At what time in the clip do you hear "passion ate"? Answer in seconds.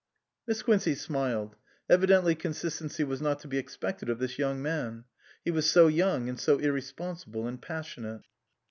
7.61-8.21